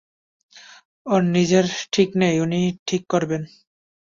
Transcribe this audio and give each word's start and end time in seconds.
ওঁর 1.05 1.21
নিজের 1.35 1.65
ঠিক 1.93 2.09
নেই, 2.21 2.35
উনি 2.45 2.59
ঠিক 2.87 3.01
করবেন! 3.09 3.41